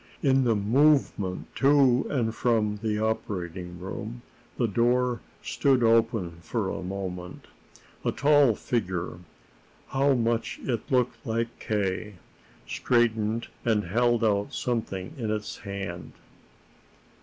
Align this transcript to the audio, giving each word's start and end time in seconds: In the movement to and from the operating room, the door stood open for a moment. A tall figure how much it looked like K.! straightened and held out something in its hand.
In 0.23 0.45
the 0.45 0.55
movement 0.55 1.55
to 1.57 2.07
and 2.09 2.33
from 2.33 2.79
the 2.81 2.97
operating 2.97 3.79
room, 3.79 4.23
the 4.57 4.67
door 4.67 5.21
stood 5.43 5.83
open 5.83 6.37
for 6.41 6.69
a 6.71 6.81
moment. 6.81 7.45
A 8.03 8.11
tall 8.11 8.55
figure 8.55 9.19
how 9.89 10.13
much 10.15 10.59
it 10.63 10.91
looked 10.91 11.23
like 11.23 11.49
K.! 11.59 12.15
straightened 12.65 13.49
and 13.63 13.83
held 13.83 14.23
out 14.23 14.55
something 14.55 15.13
in 15.19 15.29
its 15.29 15.59
hand. 15.59 16.13